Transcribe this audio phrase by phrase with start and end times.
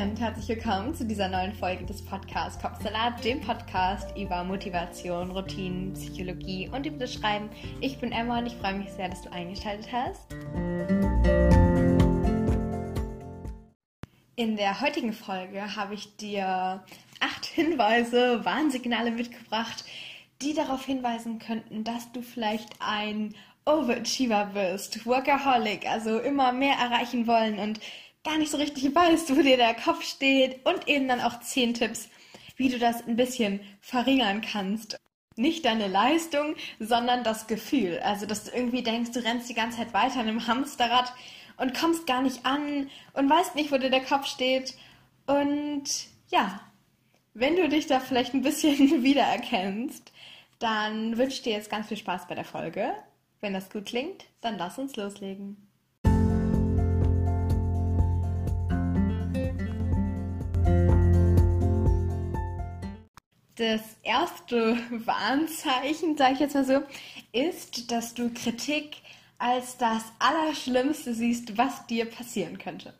[0.00, 5.92] Und herzlich willkommen zu dieser neuen Folge des Podcasts Kopfsalat, dem Podcast über Motivation, Routinen,
[5.94, 7.50] Psychologie und über das Schreiben.
[7.80, 10.20] Ich bin Emma und ich freue mich sehr, dass du eingeschaltet hast.
[14.36, 16.84] In der heutigen Folge habe ich dir
[17.18, 19.84] acht Hinweise, Warnsignale mitgebracht,
[20.40, 23.34] die darauf hinweisen könnten, dass du vielleicht ein
[23.66, 27.80] Overachiever bist, Workaholic, also immer mehr erreichen wollen und
[28.28, 31.72] gar nicht so richtig weißt, wo dir der Kopf steht und eben dann auch zehn
[31.72, 32.10] Tipps,
[32.56, 34.98] wie du das ein bisschen verringern kannst.
[35.36, 38.00] Nicht deine Leistung, sondern das Gefühl.
[38.00, 41.12] Also, dass du irgendwie denkst, du rennst die ganze Zeit weiter in einem Hamsterrad
[41.56, 44.74] und kommst gar nicht an und weißt nicht, wo dir der Kopf steht.
[45.26, 45.84] Und
[46.28, 46.60] ja,
[47.32, 50.12] wenn du dich da vielleicht ein bisschen wiedererkennst,
[50.58, 52.92] dann wünsche ich dir jetzt ganz viel Spaß bei der Folge.
[53.40, 55.67] Wenn das gut klingt, dann lass uns loslegen.
[63.58, 66.82] Das erste Warnzeichen, sage ich jetzt mal so,
[67.32, 68.98] ist, dass du Kritik
[69.38, 72.94] als das Allerschlimmste siehst, was dir passieren könnte.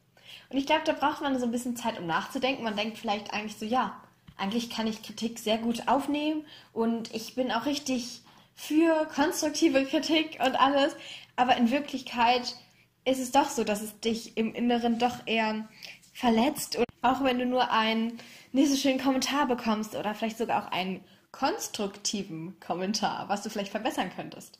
[0.50, 2.64] Und ich glaube, da braucht man so ein bisschen Zeit, um nachzudenken.
[2.64, 4.02] Man denkt vielleicht eigentlich so, ja,
[4.36, 8.22] eigentlich kann ich Kritik sehr gut aufnehmen und ich bin auch richtig
[8.56, 10.96] für konstruktive Kritik und alles.
[11.36, 12.56] Aber in Wirklichkeit
[13.04, 15.68] ist es doch so, dass es dich im Inneren doch eher
[16.12, 16.78] verletzt.
[17.02, 18.18] Auch wenn du nur einen
[18.52, 23.70] nicht so schönen Kommentar bekommst oder vielleicht sogar auch einen konstruktiven Kommentar, was du vielleicht
[23.70, 24.58] verbessern könntest.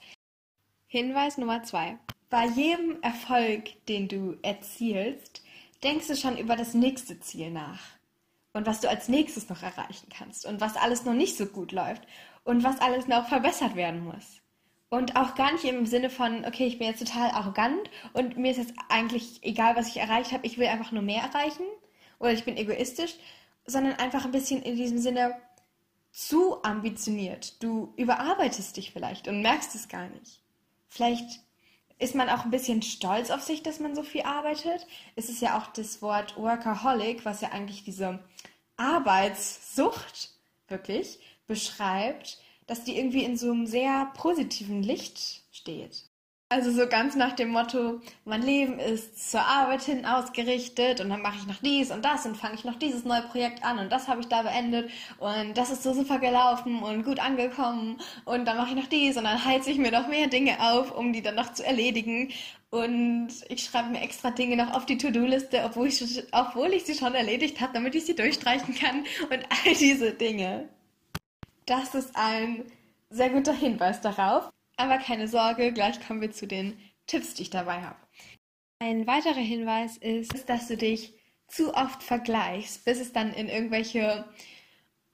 [0.87, 1.99] Hinweis Nummer zwei.
[2.31, 5.43] Bei jedem Erfolg, den du erzielst,
[5.83, 7.81] denkst du schon über das nächste Ziel nach.
[8.53, 10.47] Und was du als nächstes noch erreichen kannst.
[10.47, 12.03] Und was alles noch nicht so gut läuft.
[12.45, 14.41] Und was alles noch verbessert werden muss.
[14.91, 18.53] Und auch gar nicht im Sinne von, okay, ich bin jetzt total arrogant und mir
[18.53, 21.65] ist jetzt eigentlich egal, was ich erreicht habe, ich will einfach nur mehr erreichen.
[22.19, 23.15] Oder ich bin egoistisch.
[23.67, 25.37] Sondern einfach ein bisschen in diesem Sinne
[26.11, 27.63] zu ambitioniert.
[27.63, 30.41] Du überarbeitest dich vielleicht und merkst es gar nicht.
[30.89, 31.41] Vielleicht
[31.99, 34.87] ist man auch ein bisschen stolz auf sich, dass man so viel arbeitet.
[35.17, 38.21] Es ist ja auch das Wort Workaholic, was ja eigentlich diese
[38.77, 40.31] Arbeitssucht
[40.69, 46.08] wirklich beschreibt, dass die irgendwie in so einem sehr positiven Licht steht.
[46.51, 51.21] Also so ganz nach dem Motto, mein Leben ist zur Arbeit hin ausgerichtet und dann
[51.21, 53.93] mache ich noch dies und das und fange ich noch dieses neue Projekt an und
[53.93, 58.47] das habe ich da beendet und das ist so super gelaufen und gut angekommen und
[58.47, 61.13] dann mache ich noch dies und dann heize ich mir noch mehr Dinge auf, um
[61.13, 62.31] die dann noch zu erledigen
[62.71, 66.95] und ich schreibe mir extra Dinge noch auf die To-Do-Liste, obwohl ich, obwohl ich sie
[66.95, 70.71] schon erledigt habe, damit ich sie durchstreichen kann und all diese Dinge.
[71.67, 72.65] Das ist ein
[73.11, 74.51] sehr guter Hinweis darauf.
[74.79, 77.97] Aber keine Sorge, gleich kommen wir zu den Tipps, die ich dabei habe.
[78.79, 81.15] Ein weiterer Hinweis ist, dass du dich
[81.49, 84.25] zu oft vergleichst, bis es dann in irgendwelche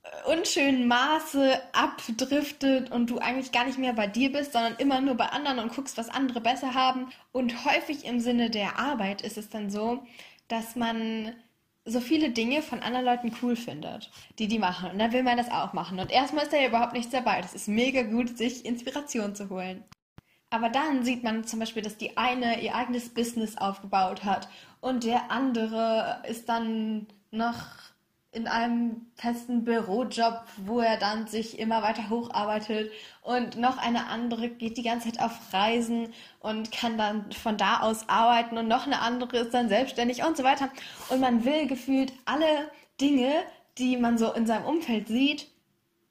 [0.03, 5.01] äh, unschönen Maße abdriftet und du eigentlich gar nicht mehr bei dir bist, sondern immer
[5.01, 7.11] nur bei anderen und guckst, was andere besser haben.
[7.33, 10.05] Und häufig im Sinne der Arbeit ist es dann so,
[10.49, 11.35] dass man
[11.85, 14.91] so viele Dinge von anderen Leuten cool findet, die die machen.
[14.91, 15.99] Und dann will man das auch machen.
[15.99, 17.41] Und erstmal ist da ja überhaupt nichts dabei.
[17.41, 19.85] Das ist mega gut, sich Inspiration zu holen.
[20.51, 24.49] Aber dann sieht man zum Beispiel, dass die eine ihr eigenes Business aufgebaut hat
[24.81, 27.67] und der andere ist dann noch
[28.35, 32.91] in einem festen Bürojob, wo er dann sich immer weiter hocharbeitet
[33.23, 37.81] und noch eine andere geht die ganze Zeit auf Reisen und kann dann von da
[37.81, 40.69] aus arbeiten und noch eine andere ist dann selbstständig und so weiter.
[41.11, 43.31] Und man will gefühlt alle Dinge,
[43.79, 45.49] die man so in seinem Umfeld sieht,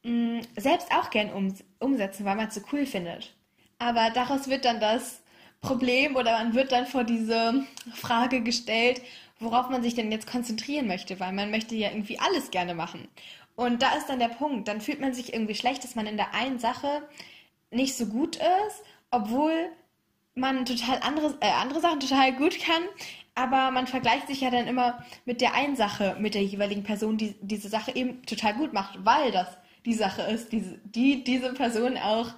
[0.04, 3.36] mm, selbst auch gern um, umsetzen, weil man es so cool findet.
[3.80, 5.22] Aber daraus wird dann das
[5.60, 9.02] Problem oder man wird dann vor diese Frage gestellt,
[9.44, 13.08] worauf man sich denn jetzt konzentrieren möchte, weil man möchte ja irgendwie alles gerne machen.
[13.56, 16.18] Und da ist dann der Punkt, dann fühlt man sich irgendwie schlecht, dass man in
[16.18, 17.04] der einen Sache
[17.72, 19.70] nicht so gut ist, obwohl
[20.36, 22.84] man total andere, äh, andere Sachen total gut kann,
[23.36, 27.18] aber man vergleicht sich ja dann immer mit der einen Sache, mit der jeweiligen Person,
[27.18, 29.48] die diese Sache eben total gut macht, weil das
[29.86, 32.30] die Sache ist, die, die diese Person auch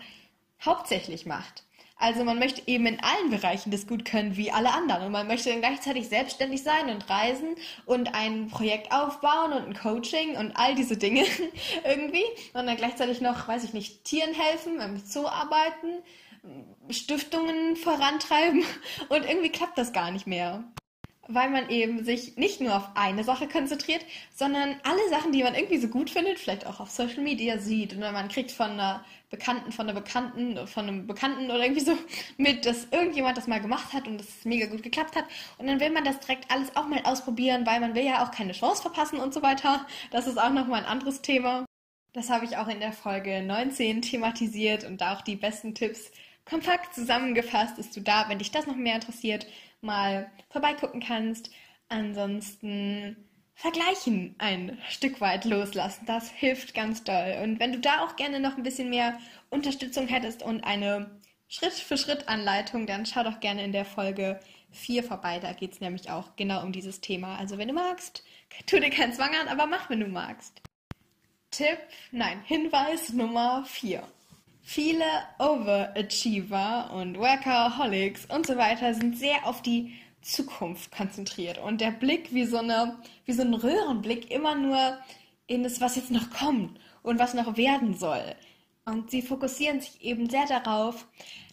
[0.64, 1.65] hauptsächlich macht.
[1.98, 5.06] Also man möchte eben in allen Bereichen das gut können wie alle anderen.
[5.06, 7.56] Und man möchte dann gleichzeitig selbstständig sein und reisen
[7.86, 11.24] und ein Projekt aufbauen und ein Coaching und all diese Dinge
[11.86, 12.26] irgendwie.
[12.54, 16.04] Und dann gleichzeitig noch, weiß ich nicht, Tieren helfen, im Zoo arbeiten,
[16.90, 18.64] Stiftungen vorantreiben.
[19.10, 20.64] Und irgendwie klappt das gar nicht mehr.
[21.28, 25.56] Weil man eben sich nicht nur auf eine Sache konzentriert, sondern alle Sachen, die man
[25.56, 29.04] irgendwie so gut findet, vielleicht auch auf Social Media sieht oder man kriegt von einer
[29.30, 31.98] Bekannten, von einer Bekannten, von einem Bekannten oder irgendwie so
[32.38, 35.26] mit, dass irgendjemand das mal gemacht hat und es mega gut geklappt hat
[35.58, 38.32] und dann will man das direkt alles auch mal ausprobieren, weil man will ja auch
[38.32, 39.86] keine Chance verpassen und so weiter.
[40.12, 41.66] Das ist auch nochmal ein anderes Thema.
[42.14, 46.12] Das habe ich auch in der Folge 19 thematisiert und da auch die besten Tipps
[46.46, 49.48] kompakt zusammengefasst, dass du da, wenn dich das noch mehr interessiert,
[49.86, 51.50] mal vorbeigucken kannst.
[51.88, 53.16] Ansonsten
[53.54, 56.06] vergleichen ein Stück weit loslassen.
[56.06, 57.40] Das hilft ganz doll.
[57.42, 59.18] Und wenn du da auch gerne noch ein bisschen mehr
[59.50, 64.40] Unterstützung hättest und eine Schritt-für-Schritt-Anleitung, dann schau doch gerne in der Folge
[64.72, 65.40] 4 vorbei.
[65.40, 67.38] Da geht es nämlich auch genau um dieses Thema.
[67.38, 68.24] Also wenn du magst,
[68.66, 70.62] tu dir keinen Zwang an, aber mach, wenn du magst.
[71.52, 71.78] Tipp,
[72.12, 74.04] nein, Hinweis Nummer 4.
[74.68, 75.06] Viele
[75.38, 82.34] Overachiever und Workaholics und so weiter sind sehr auf die Zukunft konzentriert und der Blick
[82.34, 84.98] wie so eine wie so ein Röhrenblick immer nur
[85.46, 88.24] in das was jetzt noch kommt und was noch werden soll.
[88.86, 91.06] Und sie fokussieren sich eben sehr darauf,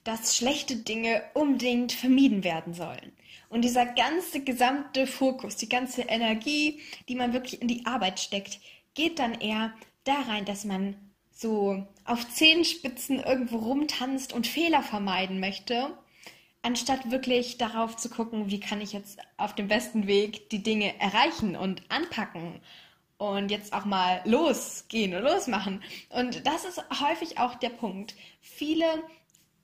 [0.04, 3.12] dass schlechte Dinge unbedingt vermieden werden sollen.
[3.50, 6.80] Und dieser ganze gesamte Fokus, die ganze Energie,
[7.10, 8.58] die man wirklich in die Arbeit steckt,
[8.94, 9.74] geht dann eher
[10.04, 11.11] da rein, dass man
[11.42, 15.96] so auf Zehenspitzen irgendwo rumtanzt und Fehler vermeiden möchte,
[16.62, 20.98] anstatt wirklich darauf zu gucken, wie kann ich jetzt auf dem besten Weg die Dinge
[21.00, 22.60] erreichen und anpacken
[23.18, 25.82] und jetzt auch mal losgehen und losmachen.
[26.08, 28.14] Und das ist häufig auch der Punkt.
[28.40, 28.86] Viele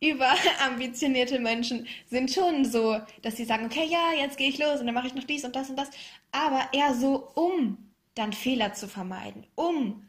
[0.01, 4.87] überambitionierte Menschen sind schon so, dass sie sagen, okay, ja, jetzt gehe ich los und
[4.87, 5.91] dann mache ich noch dies und das und das,
[6.31, 7.79] aber eher so, um
[8.15, 10.08] dann Fehler zu vermeiden, um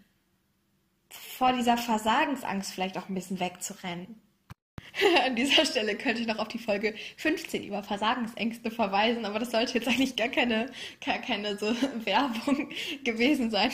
[1.10, 4.22] vor dieser Versagensangst vielleicht auch ein bisschen wegzurennen.
[5.26, 9.52] An dieser Stelle könnte ich noch auf die Folge 15 über Versagensängste verweisen, aber das
[9.52, 10.68] sollte jetzt eigentlich gar keine,
[11.06, 11.68] gar keine so
[12.06, 12.70] Werbung
[13.04, 13.72] gewesen sein.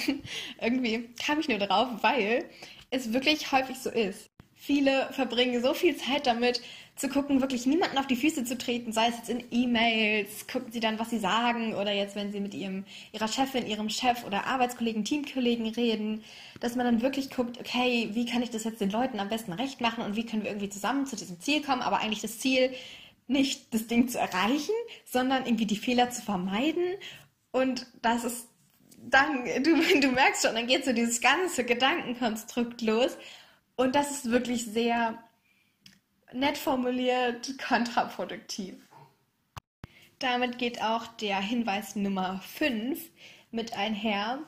[0.62, 2.46] Irgendwie kam ich nur drauf, weil
[2.90, 4.30] es wirklich häufig so ist.
[4.56, 6.62] Viele verbringen so viel Zeit damit,
[6.96, 10.72] zu gucken, wirklich niemanden auf die Füße zu treten, sei es jetzt in E-Mails, gucken
[10.72, 14.24] sie dann, was sie sagen, oder jetzt, wenn sie mit ihrem, ihrer Chefin, ihrem Chef
[14.26, 16.24] oder Arbeitskollegen, Teamkollegen reden,
[16.62, 19.52] dass man dann wirklich guckt, okay, wie kann ich das jetzt den Leuten am besten
[19.52, 22.40] recht machen und wie können wir irgendwie zusammen zu diesem Ziel kommen, aber eigentlich das
[22.40, 22.72] Ziel
[23.28, 26.84] nicht das Ding zu erreichen, sondern irgendwie die Fehler zu vermeiden.
[27.52, 28.48] Und das ist
[29.10, 33.18] dann, du, du merkst schon, dann geht so dieses ganze Gedankenkonstrukt los.
[33.76, 35.22] Und das ist wirklich sehr
[36.36, 38.76] nett formuliert, kontraproduktiv.
[40.20, 43.00] Damit geht auch der Hinweis Nummer 5
[43.52, 44.40] mit einher,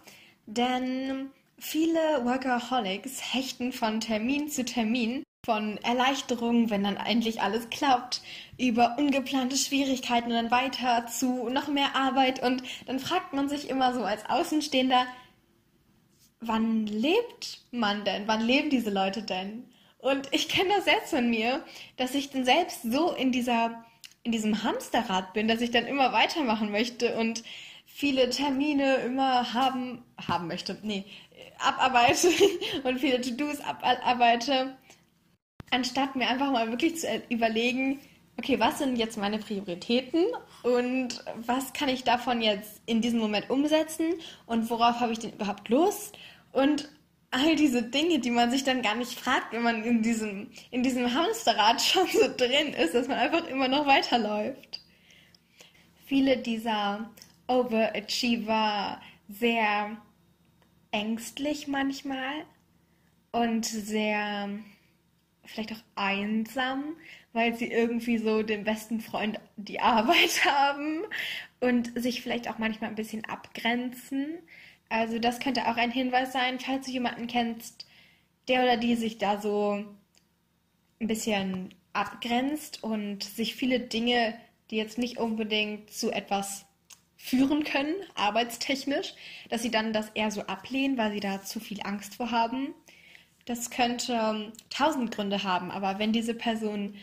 [0.46, 8.22] denn viele Workaholics hechten von Termin zu Termin, von Erleichterung, wenn dann endlich alles klappt,
[8.58, 13.70] über ungeplante Schwierigkeiten und dann weiter zu noch mehr Arbeit und dann fragt man sich
[13.70, 15.06] immer so als Außenstehender,
[16.42, 18.28] wann lebt man denn?
[18.28, 19.64] Wann leben diese Leute denn?
[20.08, 21.66] Und ich kenne das selbst von mir,
[21.98, 23.84] dass ich dann selbst so in dieser,
[24.24, 27.44] in diesem Hamsterrad bin, dass ich dann immer weitermachen möchte und
[27.86, 31.04] viele Termine immer haben, haben möchte, nee,
[31.60, 32.30] abarbeite
[32.86, 34.78] und viele To-Dos abarbeite,
[35.72, 38.00] anstatt mir einfach mal wirklich zu überlegen,
[38.38, 40.24] okay, was sind jetzt meine Prioritäten
[40.64, 44.14] und was kann ich davon jetzt in diesem Moment umsetzen
[44.46, 46.18] und worauf habe ich denn überhaupt Lust?
[46.54, 46.88] Und
[47.38, 50.84] all diese Dinge, die man sich dann gar nicht fragt, wenn man in diesem, in
[50.84, 54.82] diesem Hamsterrad schon so drin ist, dass man einfach immer noch weiterläuft.
[56.06, 57.10] Viele dieser
[57.48, 59.98] Overachiever sehr
[60.92, 62.46] ängstlich manchmal
[63.32, 64.50] und sehr
[65.44, 66.96] vielleicht auch einsam,
[67.34, 71.04] weil sie irgendwie so den besten Freund die Arbeit haben
[71.60, 74.40] und sich vielleicht auch manchmal ein bisschen abgrenzen
[74.90, 77.86] also das könnte auch ein Hinweis sein, falls du jemanden kennst,
[78.48, 79.84] der oder die sich da so
[81.00, 84.38] ein bisschen abgrenzt und sich viele Dinge,
[84.70, 86.66] die jetzt nicht unbedingt zu etwas
[87.16, 89.14] führen können, arbeitstechnisch,
[89.50, 92.74] dass sie dann das eher so ablehnen, weil sie da zu viel Angst vor haben.
[93.46, 96.96] Das könnte ähm, tausend Gründe haben, aber wenn diese Person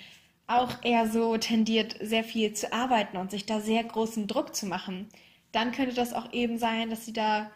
[0.47, 4.67] auch eher so tendiert, sehr viel zu arbeiten und sich da sehr großen Druck zu
[4.67, 5.09] machen,
[5.53, 7.51] dann könnte das auch eben sein, dass sie da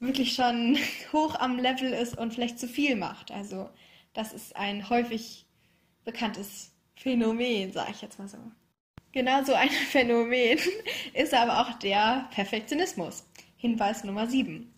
[0.00, 0.78] wirklich schon
[1.12, 3.30] hoch am Level ist und vielleicht zu viel macht.
[3.30, 3.70] Also
[4.12, 5.46] das ist ein häufig
[6.04, 8.38] bekanntes Phänomen, sage ich jetzt mal so.
[9.12, 10.58] Genauso ein Phänomen
[11.14, 13.24] ist aber auch der Perfektionismus.
[13.56, 14.72] Hinweis Nummer 7.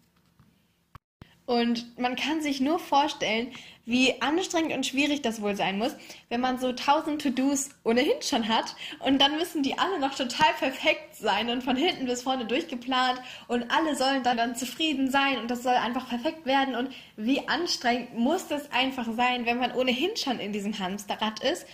[1.50, 3.48] Und man kann sich nur vorstellen,
[3.84, 5.96] wie anstrengend und schwierig das wohl sein muss,
[6.28, 8.76] wenn man so tausend To-Dos ohnehin schon hat.
[9.00, 13.20] Und dann müssen die alle noch total perfekt sein und von hinten bis vorne durchgeplant.
[13.48, 16.76] Und alle sollen dann, dann zufrieden sein und das soll einfach perfekt werden.
[16.76, 21.66] Und wie anstrengend muss das einfach sein, wenn man ohnehin schon in diesem Hamsterrad ist?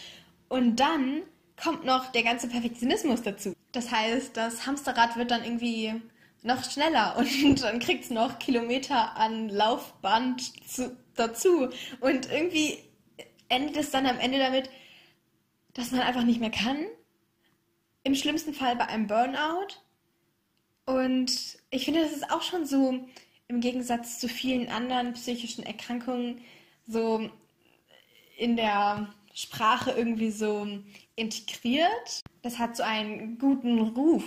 [0.49, 1.21] Und dann
[1.62, 3.52] kommt noch der ganze Perfektionismus dazu.
[3.73, 6.00] Das heißt, das Hamsterrad wird dann irgendwie
[6.46, 11.68] noch schneller und dann kriegt es noch Kilometer an Laufband zu, dazu.
[12.00, 12.78] Und irgendwie
[13.48, 14.70] endet es dann am Ende damit,
[15.74, 16.86] dass man einfach nicht mehr kann.
[18.04, 19.68] Im schlimmsten Fall bei einem Burnout.
[20.86, 23.04] Und ich finde, das ist auch schon so
[23.48, 26.40] im Gegensatz zu vielen anderen psychischen Erkrankungen
[26.86, 27.28] so
[28.36, 30.66] in der Sprache irgendwie so
[31.16, 32.22] integriert.
[32.42, 34.24] Das hat so einen guten Ruf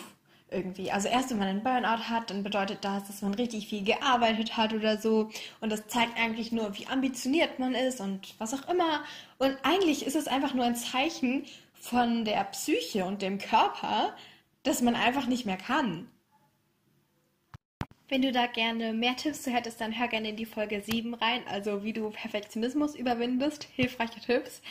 [0.52, 0.92] irgendwie.
[0.92, 4.58] Also erst wenn man einen Burnout hat, dann bedeutet das, dass man richtig viel gearbeitet
[4.58, 5.30] hat oder so.
[5.62, 9.04] Und das zeigt eigentlich nur, wie ambitioniert man ist und was auch immer.
[9.38, 14.16] Und eigentlich ist es einfach nur ein Zeichen von der Psyche und dem Körper,
[14.64, 16.08] dass man einfach nicht mehr kann.
[18.10, 21.14] Wenn du da gerne mehr Tipps zu hättest, dann hör gerne in die Folge 7
[21.14, 24.62] rein, also wie du Perfektionismus überwindest, hilfreiche Tipps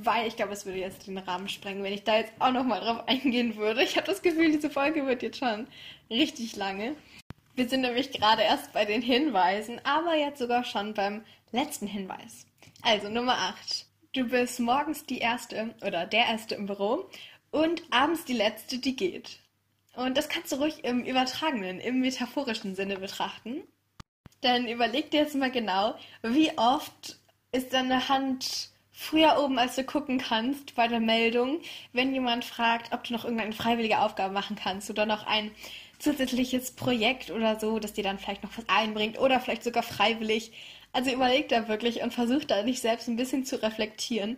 [0.00, 2.80] weil ich glaube, es würde jetzt den Rahmen sprengen, wenn ich da jetzt auch nochmal
[2.80, 3.82] drauf eingehen würde.
[3.82, 5.66] Ich habe das Gefühl, diese Folge wird jetzt schon
[6.08, 6.94] richtig lange.
[7.56, 12.46] Wir sind nämlich gerade erst bei den Hinweisen, aber jetzt sogar schon beim letzten Hinweis.
[12.82, 13.86] Also Nummer 8.
[14.12, 17.10] Du bist morgens die Erste oder der Erste im Büro
[17.50, 19.40] und abends die Letzte, die geht.
[19.96, 23.64] Und das kannst du ruhig im übertragenen, im metaphorischen Sinne betrachten.
[24.42, 27.18] Dann überleg dir jetzt mal genau, wie oft
[27.50, 31.60] ist deine Hand früher oben, als du gucken kannst bei der Meldung,
[31.92, 35.52] wenn jemand fragt, ob du noch irgendeine freiwillige Aufgabe machen kannst oder noch ein
[36.00, 40.52] zusätzliches Projekt oder so, das dir dann vielleicht noch was einbringt oder vielleicht sogar freiwillig.
[40.92, 44.36] Also überleg da wirklich und versuch da dich selbst ein bisschen zu reflektieren.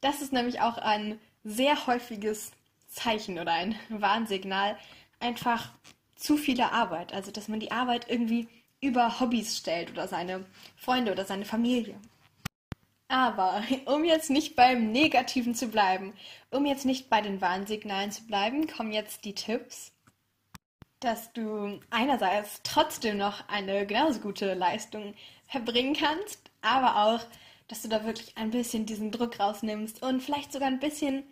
[0.00, 2.50] Das ist nämlich auch ein sehr häufiges
[2.88, 4.76] Zeichen oder ein Warnsignal.
[5.20, 5.70] Einfach
[6.16, 7.12] zu viele Arbeit.
[7.12, 8.48] Also, dass man die Arbeit irgendwie
[8.80, 10.44] über Hobbys stellt oder seine
[10.76, 11.94] Freunde oder seine Familie.
[13.10, 16.14] Aber um jetzt nicht beim Negativen zu bleiben,
[16.52, 19.90] um jetzt nicht bei den Warnsignalen zu bleiben, kommen jetzt die Tipps,
[21.00, 25.14] dass du einerseits trotzdem noch eine genauso gute Leistung
[25.48, 27.20] verbringen kannst, aber auch,
[27.66, 31.24] dass du da wirklich ein bisschen diesen Druck rausnimmst und vielleicht sogar ein bisschen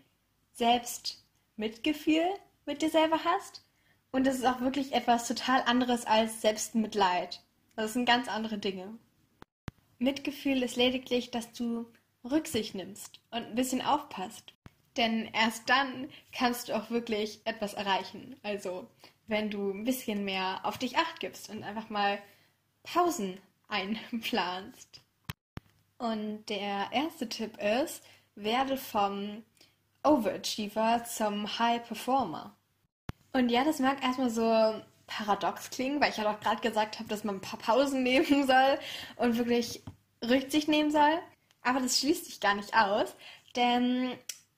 [0.55, 1.25] selbst
[1.57, 2.27] Mitgefühl
[2.67, 3.65] mit dir selber hast.
[4.11, 7.41] Und das ist auch wirklich etwas total anderes als Selbstmitleid.
[7.77, 8.99] Das sind ganz andere Dinge.
[9.99, 11.87] Mitgefühl ist lediglich, dass du
[12.25, 14.53] Rücksicht nimmst und ein bisschen aufpasst.
[14.97, 18.37] Denn erst dann kannst du auch wirklich etwas erreichen.
[18.43, 18.89] Also,
[19.27, 22.19] wenn du ein bisschen mehr auf dich acht gibst und einfach mal
[22.83, 23.39] Pausen
[23.69, 25.01] einplanst.
[25.99, 28.03] Und der erste Tipp ist,
[28.35, 29.43] werde vom
[30.03, 32.57] Overachiever zum High Performer.
[33.33, 37.09] Und ja, das mag erstmal so paradox klingen, weil ich ja doch gerade gesagt habe,
[37.09, 38.79] dass man ein paar Pausen nehmen soll
[39.17, 39.83] und wirklich
[40.23, 41.19] Rücksicht nehmen soll.
[41.63, 43.15] Aber das schließt sich gar nicht aus,
[43.57, 44.13] denn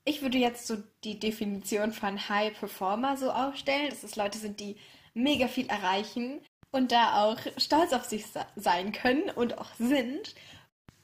[0.05, 4.61] ich würde jetzt so die Definition von High Performer so aufstellen, dass es Leute sind,
[4.61, 4.77] die
[5.15, 6.41] mega viel erreichen
[6.71, 8.25] und da auch stolz auf sich
[8.57, 10.35] sein können und auch sind.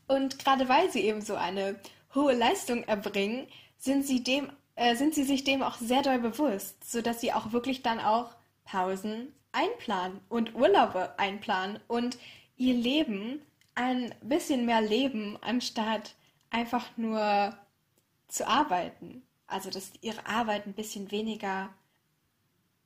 [0.07, 1.81] Und gerade weil sie eben so eine
[2.15, 3.49] hohe Leistung erbringen,
[3.79, 7.53] sind sie dem äh, sind sie sich dem auch sehr doll bewusst, sodass sie auch
[7.53, 12.19] wirklich dann auch Pausen einplanen und Urlaube einplanen und
[12.57, 13.43] ihr Leben
[13.75, 16.15] ein bisschen mehr leben, anstatt
[16.51, 17.57] einfach nur
[18.29, 19.23] zu arbeiten.
[19.47, 21.71] Also, dass ihre Arbeit ein bisschen weniger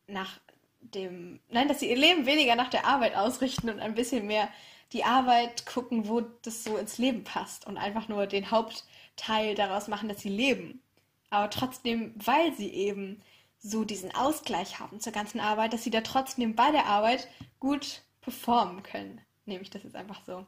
[0.07, 0.41] nach
[0.81, 4.49] dem, nein, dass sie ihr Leben weniger nach der Arbeit ausrichten und ein bisschen mehr
[4.93, 9.89] die Arbeit gucken, wo das so ins Leben passt und einfach nur den Hauptteil daraus
[9.89, 10.83] machen, dass sie leben
[11.31, 13.23] aber trotzdem, weil sie eben
[13.63, 18.03] so diesen Ausgleich haben zur ganzen Arbeit, dass sie da trotzdem bei der Arbeit gut
[18.21, 19.21] performen können.
[19.45, 20.47] Nehme ich das jetzt einfach so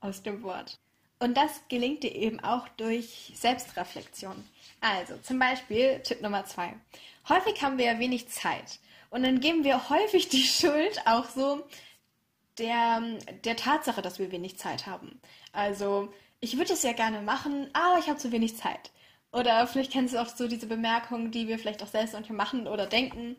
[0.00, 0.78] aus dem Wort.
[1.18, 4.44] Und das gelingt dir eben auch durch Selbstreflexion.
[4.80, 6.74] Also zum Beispiel Tipp Nummer zwei.
[7.28, 8.78] Häufig haben wir ja wenig Zeit.
[9.10, 11.64] Und dann geben wir häufig die Schuld auch so
[12.58, 13.02] der,
[13.44, 15.20] der Tatsache, dass wir wenig Zeit haben.
[15.52, 18.90] Also, ich würde es ja gerne machen, aber ich habe zu wenig Zeit.
[19.34, 22.68] Oder vielleicht kennst du auch so diese Bemerkungen, die wir vielleicht auch selbst manchmal machen
[22.68, 23.36] oder denken.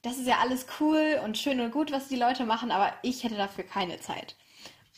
[0.00, 3.24] Das ist ja alles cool und schön und gut, was die Leute machen, aber ich
[3.24, 4.36] hätte dafür keine Zeit.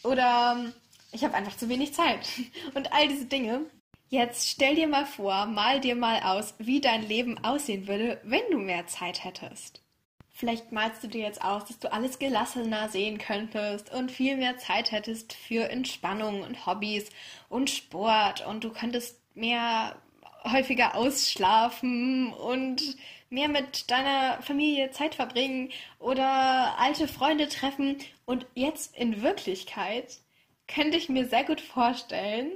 [0.04, 0.72] Oder
[1.12, 2.28] ich habe einfach zu wenig Zeit.
[2.74, 3.62] Und all diese Dinge.
[4.08, 8.42] Jetzt stell dir mal vor, mal dir mal aus, wie dein Leben aussehen würde, wenn
[8.50, 9.82] du mehr Zeit hättest.
[10.30, 14.58] Vielleicht malst du dir jetzt aus, dass du alles gelassener sehen könntest und viel mehr
[14.58, 17.08] Zeit hättest für Entspannung und Hobbys
[17.48, 19.96] und Sport und du könntest mehr
[20.50, 22.96] häufiger ausschlafen und
[23.30, 27.98] mehr mit deiner Familie Zeit verbringen oder alte Freunde treffen.
[28.24, 30.18] Und jetzt in Wirklichkeit
[30.68, 32.52] könnte ich mir sehr gut vorstellen,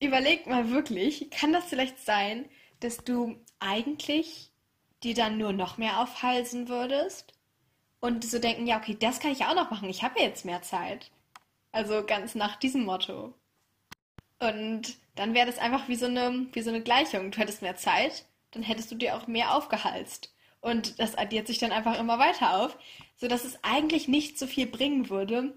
[0.00, 2.46] überleg mal wirklich, kann das vielleicht sein,
[2.80, 4.50] dass du eigentlich
[5.02, 7.32] die dann nur noch mehr aufhalsen würdest
[8.00, 10.44] und so denken, ja, okay, das kann ich auch noch machen, ich habe ja jetzt
[10.44, 11.10] mehr Zeit.
[11.72, 13.34] Also ganz nach diesem Motto.
[14.38, 17.30] Und dann wäre das einfach wie so, eine, wie so eine Gleichung.
[17.30, 20.32] Du hättest mehr Zeit, dann hättest du dir auch mehr aufgehalst.
[20.60, 22.76] Und das addiert sich dann einfach immer weiter auf,
[23.16, 25.56] sodass es eigentlich nicht so viel bringen würde,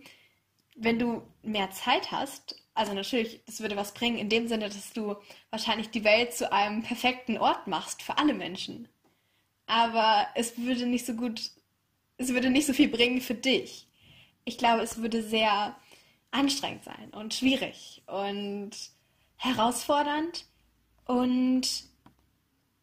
[0.76, 2.64] wenn du mehr Zeit hast.
[2.74, 5.16] Also natürlich, das würde was bringen in dem Sinne, dass du
[5.50, 8.88] wahrscheinlich die Welt zu einem perfekten Ort machst für alle Menschen
[9.70, 11.52] aber es würde nicht so gut,
[12.18, 13.88] es würde nicht so viel bringen für dich.
[14.44, 15.76] Ich glaube, es würde sehr
[16.32, 18.72] anstrengend sein und schwierig und
[19.38, 20.46] herausfordernd
[21.06, 21.90] und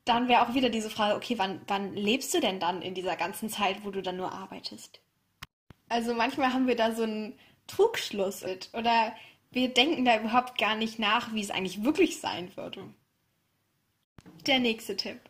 [0.04, 3.16] dann wäre auch wieder diese Frage, okay, wann, wann lebst du denn dann in dieser
[3.16, 5.00] ganzen Zeit, wo du dann nur arbeitest?
[5.88, 9.14] Also manchmal haben wir da so einen Trugschluss oder
[9.50, 12.84] wir denken da überhaupt gar nicht nach, wie es eigentlich wirklich sein würde.
[14.46, 15.20] Der nächste Tipp.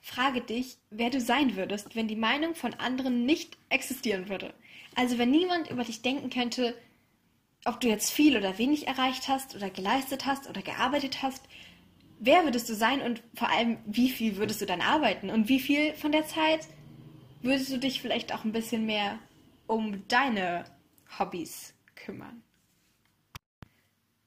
[0.00, 4.54] Frage dich, wer du sein würdest, wenn die Meinung von anderen nicht existieren würde.
[4.94, 6.74] Also wenn niemand über dich denken könnte,
[7.66, 11.42] ob du jetzt viel oder wenig erreicht hast oder geleistet hast oder gearbeitet hast,
[12.18, 15.60] wer würdest du sein und vor allem, wie viel würdest du dann arbeiten und wie
[15.60, 16.66] viel von der Zeit
[17.42, 19.18] würdest du dich vielleicht auch ein bisschen mehr
[19.66, 20.64] um deine
[21.18, 22.42] Hobbys kümmern?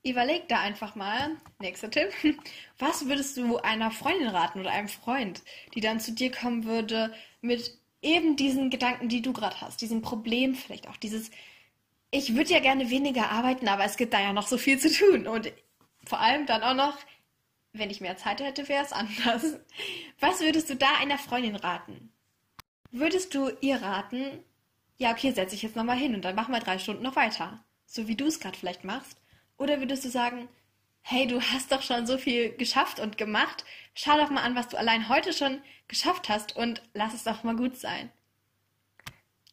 [0.04, 2.14] Überleg da einfach mal, nächster Tipp,
[2.78, 5.44] was würdest du einer Freundin raten oder einem Freund,
[5.76, 10.02] die dann zu dir kommen würde mit eben diesen Gedanken, die du gerade hast, diesem
[10.02, 11.32] Problem, vielleicht auch dieses,
[12.12, 14.92] ich würde ja gerne weniger arbeiten, aber es gibt da ja noch so viel zu
[14.92, 15.52] tun und
[16.06, 16.98] vor allem dann auch noch,
[17.74, 19.44] wenn ich mehr Zeit hätte, wäre es anders.
[20.20, 22.12] Was würdest du da einer Freundin raten?
[22.92, 24.44] Würdest du ihr raten,
[24.98, 27.64] ja, okay, setz dich jetzt nochmal hin und dann mach mal drei Stunden noch weiter,
[27.86, 29.22] so wie du es gerade vielleicht machst?
[29.58, 30.50] Oder würdest du sagen,
[31.02, 34.70] hey, du hast doch schon so viel geschafft und gemacht, schau doch mal an, was
[34.70, 38.12] du allein heute schon geschafft hast und lass es doch mal gut sein.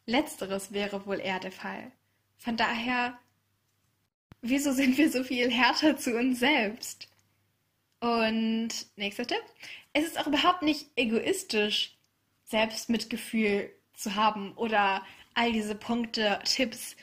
[0.06, 1.92] Letzteres wäre wohl eher der Fall.
[2.38, 3.18] Von daher,
[4.42, 7.08] wieso sind wir so viel härter zu uns selbst?
[8.00, 9.42] Und nächster Tipp.
[9.92, 11.96] Es ist auch überhaupt nicht egoistisch,
[12.44, 16.96] Selbstmitgefühl zu haben oder all diese Punkte, Tipps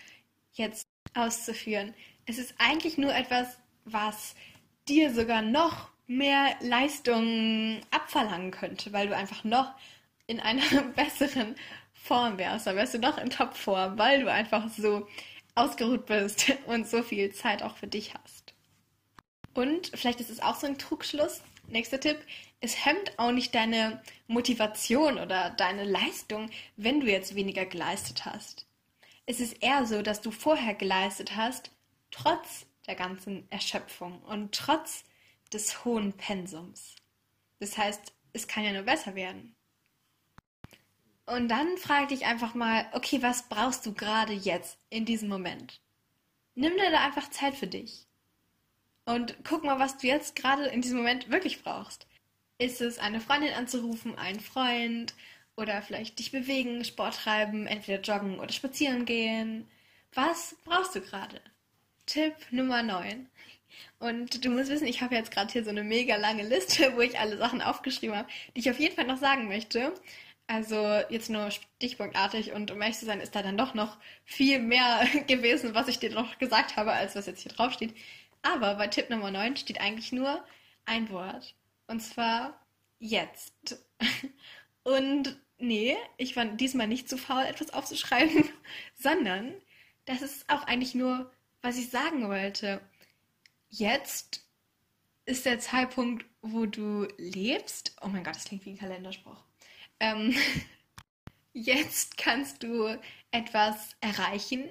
[0.53, 1.93] jetzt auszuführen
[2.25, 4.35] es ist eigentlich nur etwas, was
[4.87, 9.73] dir sogar noch mehr Leistung abverlangen könnte, weil du einfach noch
[10.27, 11.55] in einer besseren
[12.03, 12.67] Form wärst.
[12.67, 15.07] Da wärst du noch in Topform, weil du einfach so
[15.55, 18.53] ausgeruht bist und so viel Zeit auch für dich hast.
[19.53, 21.41] Und vielleicht ist es auch so ein Trugschluss.
[21.67, 22.17] Nächster Tipp.
[22.59, 28.65] Es hemmt auch nicht deine Motivation oder deine Leistung, wenn du jetzt weniger geleistet hast.
[29.25, 31.71] Es ist eher so, dass du vorher geleistet hast
[32.11, 35.05] trotz der ganzen Erschöpfung und trotz
[35.51, 36.95] des hohen Pensums.
[37.59, 39.55] Das heißt, es kann ja nur besser werden.
[41.25, 45.81] Und dann frage dich einfach mal, okay, was brauchst du gerade jetzt in diesem Moment?
[46.55, 48.05] Nimm dir da einfach Zeit für dich.
[49.05, 52.07] Und guck mal, was du jetzt gerade in diesem Moment wirklich brauchst.
[52.57, 55.13] Ist es eine Freundin anzurufen, einen Freund
[55.55, 59.67] oder vielleicht dich bewegen, Sport treiben, entweder joggen oder spazieren gehen?
[60.13, 61.41] Was brauchst du gerade?
[62.05, 63.27] Tipp Nummer 9.
[63.99, 67.01] Und du musst wissen, ich habe jetzt gerade hier so eine mega lange Liste, wo
[67.01, 69.93] ich alle Sachen aufgeschrieben habe, die ich auf jeden Fall noch sagen möchte.
[70.47, 74.59] Also jetzt nur stichpunktartig und um ehrlich zu sein, ist da dann doch noch viel
[74.59, 77.95] mehr gewesen, was ich dir noch gesagt habe, als was jetzt hier drauf steht.
[78.41, 80.43] Aber bei Tipp Nummer 9 steht eigentlich nur
[80.85, 81.55] ein Wort.
[81.87, 82.59] Und zwar
[82.99, 83.77] jetzt.
[84.83, 88.49] Und nee, ich war diesmal nicht zu faul, etwas aufzuschreiben,
[88.95, 89.53] sondern
[90.05, 91.31] das ist auch eigentlich nur
[91.63, 92.81] was ich sagen wollte.
[93.69, 94.45] Jetzt
[95.25, 97.95] ist der Zeitpunkt, wo du lebst.
[98.01, 99.41] Oh mein Gott, das klingt wie ein Kalenderspruch.
[100.03, 100.35] Ähm,
[101.53, 102.99] jetzt kannst du
[103.31, 104.69] etwas erreichen,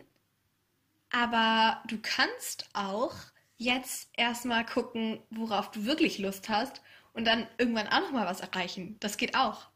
[1.10, 3.14] aber du kannst auch
[3.56, 6.82] jetzt erstmal gucken, worauf du wirklich Lust hast
[7.14, 8.96] und dann irgendwann auch nochmal was erreichen.
[9.00, 9.68] Das geht auch.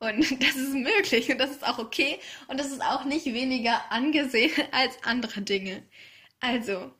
[0.00, 3.92] Und das ist möglich und das ist auch okay und das ist auch nicht weniger
[3.92, 5.84] angesehen als andere Dinge.
[6.40, 6.92] Also,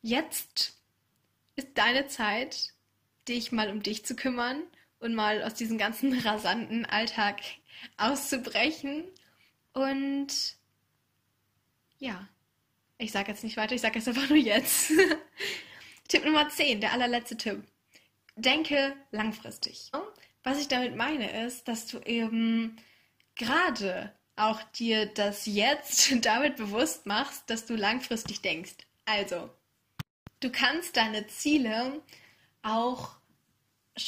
[0.00, 0.78] jetzt
[1.56, 2.72] ist deine Zeit,
[3.26, 4.62] dich mal um dich zu kümmern
[5.00, 7.40] und mal aus diesem ganzen rasanten Alltag
[7.96, 9.04] auszubrechen
[9.72, 10.56] Und
[11.98, 12.28] ja,
[12.98, 14.92] ich sage jetzt nicht weiter, ich sage jetzt einfach nur jetzt.
[16.08, 17.62] Tipp Nummer 10, der allerletzte Tipp.
[18.34, 19.90] Denke langfristig.
[20.42, 22.76] Was ich damit meine, ist, dass du eben
[23.34, 28.74] gerade auch dir das jetzt damit bewusst machst, dass du langfristig denkst.
[29.04, 29.50] Also,
[30.40, 32.00] du kannst deine Ziele
[32.62, 33.17] auch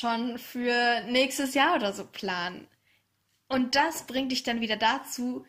[0.01, 2.67] schon für nächstes Jahr oder so planen.
[3.49, 5.45] Und das bringt dich dann wieder dazu,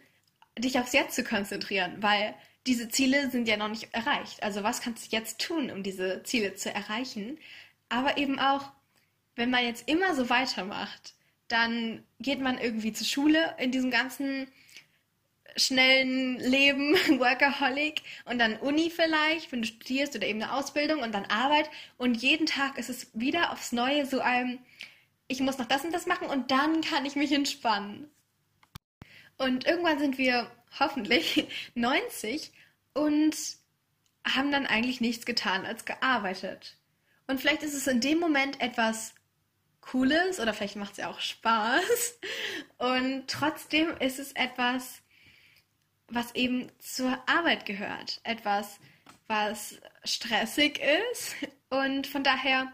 [0.57, 2.35] dich aufs Jetzt zu konzentrieren, weil
[2.67, 4.43] diese Ziele sind ja noch nicht erreicht.
[4.43, 7.39] Also was kannst du jetzt tun, um diese Ziele zu erreichen?
[7.89, 8.71] Aber eben auch,
[9.35, 11.15] wenn man jetzt immer so weitermacht,
[11.47, 14.47] dann geht man irgendwie zur Schule in diesem ganzen
[15.55, 21.13] schnellen Leben, Workaholic und dann Uni vielleicht, wenn du studierst oder eben eine Ausbildung und
[21.13, 24.59] dann Arbeit und jeden Tag ist es wieder aufs Neue so ein,
[25.27, 28.09] ich muss noch das und das machen und dann kann ich mich entspannen.
[29.37, 32.51] Und irgendwann sind wir hoffentlich 90
[32.93, 33.35] und
[34.27, 36.77] haben dann eigentlich nichts getan als gearbeitet.
[37.27, 39.13] Und vielleicht ist es in dem Moment etwas
[39.81, 42.19] Cooles oder vielleicht macht es ja auch Spaß.
[42.77, 45.00] Und trotzdem ist es etwas,
[46.11, 48.21] was eben zur Arbeit gehört.
[48.23, 48.79] Etwas,
[49.27, 50.79] was stressig
[51.11, 51.35] ist.
[51.69, 52.71] Und von daher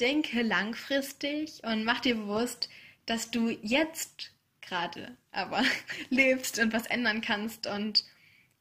[0.00, 2.68] denke langfristig und mach dir bewusst,
[3.06, 5.62] dass du jetzt gerade aber
[6.10, 7.66] lebst und was ändern kannst.
[7.66, 8.04] Und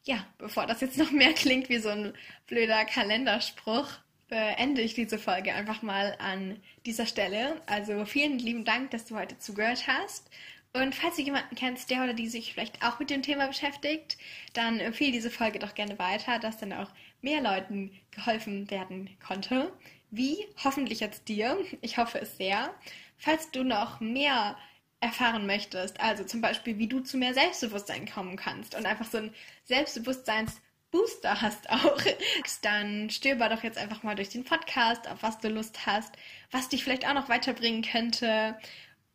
[0.04, 2.14] ja, bevor das jetzt noch mehr klingt wie so ein
[2.48, 3.88] blöder Kalenderspruch,
[4.28, 7.62] beende ich diese Folge einfach mal an dieser Stelle.
[7.66, 10.30] Also vielen lieben Dank, dass du heute zugehört hast.
[10.76, 14.18] Und falls du jemanden kennst, der oder die sich vielleicht auch mit dem Thema beschäftigt,
[14.54, 16.90] dann empfehle diese Folge doch gerne weiter, dass dann auch
[17.22, 19.72] mehr Leuten geholfen werden konnte.
[20.10, 20.48] Wie?
[20.64, 21.58] Hoffentlich jetzt dir.
[21.82, 22.74] Ich hoffe es sehr.
[23.18, 24.58] Falls du noch mehr
[25.00, 29.20] erfahren möchtest, also zum Beispiel, wie du zu mehr Selbstbewusstsein kommen kannst und einfach so
[29.20, 29.34] ein
[29.66, 32.02] Selbstbewusstseinsbooster hast auch,
[32.64, 36.16] dann stöber doch jetzt einfach mal durch den Podcast, auf was du Lust hast,
[36.50, 38.56] was dich vielleicht auch noch weiterbringen könnte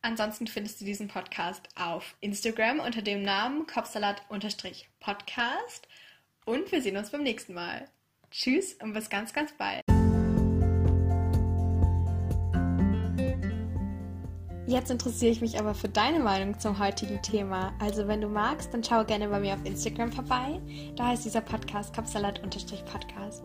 [0.03, 5.89] Ansonsten findest du diesen Podcast auf Instagram unter dem Namen Kopfsalat-Podcast.
[6.45, 7.89] Und wir sehen uns beim nächsten Mal.
[8.31, 9.83] Tschüss und bis ganz, ganz bald.
[14.69, 17.73] Jetzt interessiere ich mich aber für deine Meinung zum heutigen Thema.
[17.81, 20.61] Also wenn du magst, dann schau gerne bei mir auf Instagram vorbei.
[20.95, 23.45] Da heißt dieser Podcast Kopfsalat-Podcast.